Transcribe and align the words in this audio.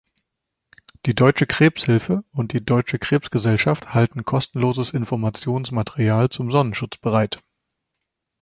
Die 1.05 1.13
Deutsche 1.13 1.45
Krebshilfe 1.45 2.23
und 2.31 2.53
die 2.53 2.65
Deutsche 2.65 2.97
Krebsgesellschaft 2.97 3.93
halten 3.93 4.25
kostenloses 4.25 4.89
Informationsmaterial 4.89 6.29
zum 6.31 6.49
Sonnenschutz 6.49 6.97
bereit. 6.97 7.43